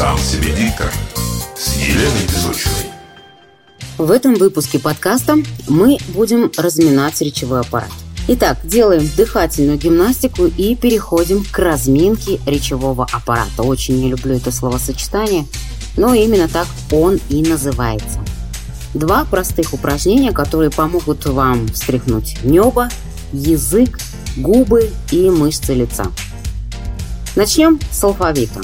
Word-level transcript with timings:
Сам 0.00 0.16
себе 0.16 0.50
диктор 0.54 0.90
с 1.54 1.74
Еленой 1.76 2.24
Безучевой. 2.26 2.86
В 3.98 4.10
этом 4.10 4.34
выпуске 4.34 4.78
подкаста 4.78 5.36
мы 5.68 5.98
будем 6.14 6.50
разминать 6.56 7.20
речевой 7.20 7.60
аппарат. 7.60 7.90
Итак, 8.26 8.56
делаем 8.64 9.06
дыхательную 9.14 9.76
гимнастику 9.76 10.46
и 10.46 10.74
переходим 10.74 11.44
к 11.44 11.58
разминке 11.58 12.40
речевого 12.46 13.06
аппарата. 13.12 13.62
Очень 13.62 14.00
не 14.00 14.08
люблю 14.08 14.36
это 14.36 14.50
словосочетание, 14.50 15.44
но 15.98 16.14
именно 16.14 16.48
так 16.48 16.66
он 16.90 17.20
и 17.28 17.42
называется. 17.42 18.20
Два 18.94 19.26
простых 19.26 19.74
упражнения, 19.74 20.32
которые 20.32 20.70
помогут 20.70 21.26
вам 21.26 21.68
встряхнуть 21.68 22.42
небо, 22.42 22.88
язык, 23.34 23.98
губы 24.38 24.90
и 25.10 25.28
мышцы 25.28 25.74
лица. 25.74 26.06
Начнем 27.36 27.78
с 27.92 28.02
алфавита. 28.02 28.62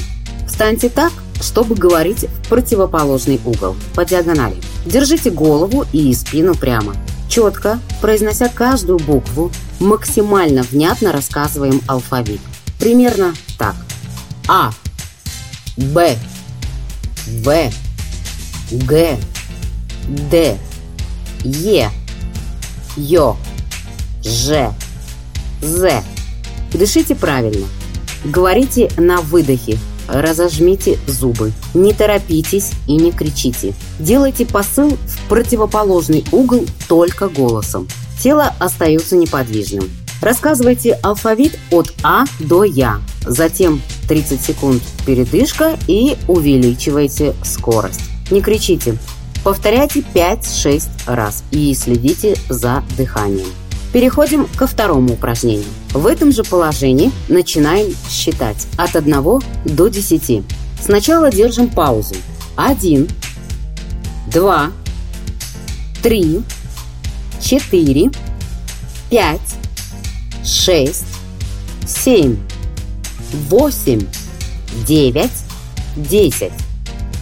Встаньте 0.49 0.89
так, 0.89 1.13
чтобы 1.47 1.75
говорить 1.75 2.25
в 2.25 2.49
противоположный 2.49 3.41
угол, 3.45 3.77
по 3.95 4.05
диагонали. 4.05 4.57
Держите 4.85 5.31
голову 5.31 5.85
и 5.93 6.13
спину 6.15 6.55
прямо– 6.55 6.95
Четко, 7.29 7.81
произнося 8.01 8.49
каждую 8.49 8.99
букву, 8.99 9.51
максимально 9.81 10.63
внятно 10.63 11.13
рассказываем 11.13 11.83
алфавит. 11.87 12.41
Примерно 12.79 13.35
так. 13.59 13.75
А, 14.49 14.73
Б, 15.77 16.17
В, 17.27 17.71
Г, 18.71 19.19
Д, 20.09 20.59
Е, 21.45 21.91
Ё, 22.97 23.37
Ж, 24.23 24.71
З. 25.61 26.03
Дышите 26.73 27.15
правильно. 27.15 27.67
Говорите 28.25 28.91
на 28.97 29.21
выдохе, 29.21 29.79
разожмите 30.09 30.99
зубы. 31.07 31.53
Не 31.75 31.93
торопитесь 31.93 32.73
и 32.87 32.97
не 32.97 33.13
кричите. 33.13 33.75
Делайте 33.99 34.47
посыл 34.47 34.91
в 34.91 35.29
противоположный 35.29 36.25
угол 36.33 36.65
только 36.89 37.29
голосом. 37.29 37.89
Тело 38.21 38.55
остается 38.59 39.17
неподвижным. 39.17 39.91
Рассказывайте 40.23 40.95
алфавит 41.03 41.59
от 41.71 41.93
А 42.03 42.25
до 42.41 42.65
Я. 42.65 43.01
Затем 43.27 43.83
30 44.09 44.41
секунд 44.41 44.83
передышка 45.05 45.77
и 45.87 46.17
увеличивайте 46.27 47.35
скорость. 47.45 48.01
Не 48.31 48.41
кричите. 48.41 48.97
Повторяйте 49.45 50.01
5-6 50.15 50.89
раз 51.07 51.45
и 51.51 51.73
следите 51.75 52.37
за 52.49 52.83
дыханием. 52.97 53.47
Переходим 53.97 54.47
ко 54.59 54.67
второму 54.67 55.15
упражнению. 55.15 55.65
В 55.95 56.07
этом 56.07 56.31
же 56.31 56.45
положении 56.45 57.11
начинаем 57.29 57.95
считать 58.11 58.67
от 58.77 58.95
1 58.95 59.41
до 59.65 59.89
10. 59.89 60.43
Сначала 60.83 61.31
держим 61.31 61.71
паузу. 61.71 62.15
1, 62.57 63.09
2, 64.31 64.73
3, 66.03 66.43
4, 67.41 68.11
5, 69.09 69.41
6, 70.45 71.05
7, 71.87 72.37
8, 73.49 74.07
9, 74.87 75.31
10. 75.97 76.53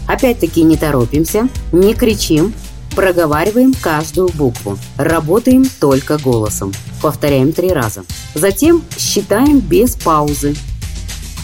Опять-таки 0.09 0.65
не 0.65 0.77
торопимся, 0.77 1.49
не 1.71 1.95
кричим, 1.95 2.53
Проговариваем 2.95 3.75
каждую 3.75 4.29
букву. 4.29 4.79
Работаем 4.97 5.65
только 5.81 6.17
голосом. 6.17 6.73
Повторяем 7.03 7.53
три 7.53 7.71
раза. 7.71 8.05
Затем 8.35 8.85
считаем 8.97 9.59
без 9.59 9.97
паузы. 9.97 10.55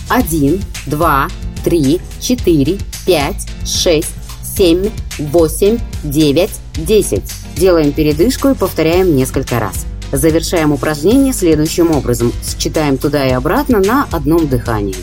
1, 0.08 0.62
2, 0.86 1.28
3, 1.64 2.00
4, 2.20 2.78
5, 3.04 3.48
6, 3.66 4.08
7, 4.56 4.90
8, 5.18 5.78
9, 6.04 6.50
10. 6.74 7.22
Делаем 7.56 7.92
передышку 7.92 8.48
и 8.48 8.54
повторяем 8.54 9.16
несколько 9.16 9.58
раз. 9.58 9.86
Завершаем 10.12 10.70
упражнение 10.72 11.32
следующим 11.32 11.90
образом. 11.90 12.32
Считаем 12.44 12.96
туда 12.96 13.26
и 13.26 13.32
обратно 13.32 13.80
на 13.80 14.06
одном 14.12 14.48
дыхании. 14.48 14.96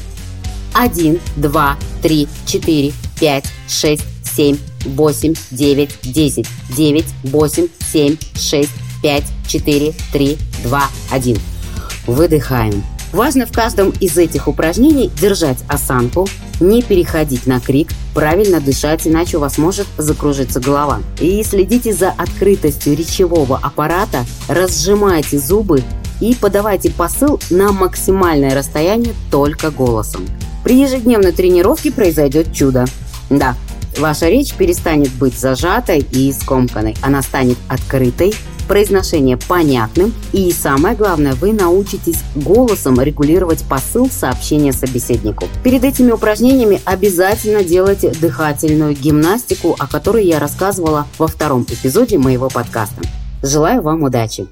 1, 0.73 1.19
2, 1.35 1.77
3, 2.01 2.27
4, 2.45 2.93
5, 3.19 3.45
6, 3.67 4.03
7, 4.35 4.57
8, 4.87 5.33
9, 5.51 5.89
10, 6.03 6.47
9, 6.75 7.05
8, 7.23 7.67
7, 7.91 8.17
6, 8.35 8.69
5, 9.01 9.23
4, 9.47 9.93
3, 10.11 10.37
2, 10.63 10.83
1. 11.11 11.37
Выдыхаем. 12.07 12.83
Важно 13.13 13.45
в 13.45 13.51
каждом 13.51 13.91
из 14.01 14.17
этих 14.17 14.47
упражнений 14.47 15.09
держать 15.21 15.59
осанку, 15.69 16.27
не 16.59 16.81
переходить 16.81 17.47
на 17.47 17.59
крик, 17.59 17.89
правильно 18.13 18.59
дышать, 18.59 19.07
иначе 19.07 19.37
у 19.37 19.39
вас 19.39 19.57
может 19.57 19.87
закружиться 19.97 20.59
голова. 20.59 20.99
И 21.21 21.41
следите 21.43 21.93
за 21.93 22.09
открытостью 22.09 22.95
речевого 22.95 23.57
аппарата, 23.57 24.25
разжимайте 24.49 25.39
зубы 25.39 25.83
и 26.19 26.35
подавайте 26.35 26.91
посыл 26.91 27.39
на 27.49 27.71
максимальное 27.71 28.53
расстояние 28.53 29.13
только 29.31 29.71
голосом. 29.71 30.25
При 30.63 30.81
ежедневной 30.81 31.31
тренировке 31.31 31.91
произойдет 31.91 32.53
чудо. 32.53 32.85
Да, 33.29 33.55
Ваша 33.97 34.29
речь 34.29 34.53
перестанет 34.53 35.11
быть 35.13 35.37
зажатой 35.37 36.05
и 36.11 36.31
скомканной. 36.31 36.95
Она 37.01 37.21
станет 37.21 37.57
открытой, 37.67 38.33
произношение 38.67 39.37
понятным 39.37 40.13
и, 40.33 40.51
самое 40.51 40.95
главное, 40.95 41.33
вы 41.33 41.53
научитесь 41.53 42.21
голосом 42.35 43.01
регулировать 43.01 43.63
посыл 43.63 44.09
сообщения 44.09 44.73
собеседнику. 44.73 45.45
Перед 45.63 45.83
этими 45.83 46.11
упражнениями 46.11 46.81
обязательно 46.85 47.63
делайте 47.63 48.11
дыхательную 48.11 48.93
гимнастику, 48.93 49.75
о 49.79 49.87
которой 49.87 50.25
я 50.25 50.39
рассказывала 50.39 51.07
во 51.17 51.27
втором 51.27 51.63
эпизоде 51.63 52.17
моего 52.17 52.49
подкаста. 52.49 53.01
Желаю 53.41 53.81
вам 53.81 54.03
удачи! 54.03 54.47